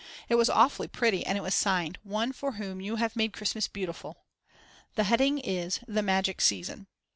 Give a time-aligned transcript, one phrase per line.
[0.29, 3.67] It was awfully pretty, and it was signed: One for whom you have made Christmas
[3.67, 4.23] beautiful!
[4.95, 6.87] The heading is: "The Magic Season."